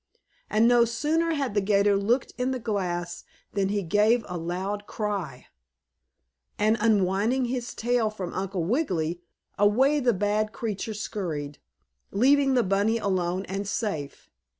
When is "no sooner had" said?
0.67-1.53